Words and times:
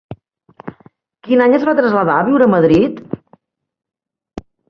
Quin 1.27 1.43
any 1.47 1.57
es 1.57 1.67
va 1.69 1.75
traslladar 1.81 2.15
a 2.21 2.25
viure 2.31 2.47
a 2.49 2.53
Madrid? 2.55 2.99